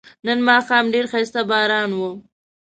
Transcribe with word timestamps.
نن 0.25 0.39
ماښام 0.47 0.85
ډیر 0.93 1.05
خایسته 1.11 1.41
باران 1.49 1.89
و 1.95 2.01